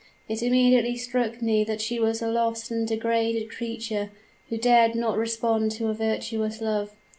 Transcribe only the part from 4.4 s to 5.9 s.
who dared not respond to